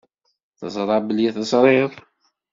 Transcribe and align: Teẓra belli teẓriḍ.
Teẓra 0.59 0.97
belli 1.05 1.27
teẓriḍ. 1.35 1.91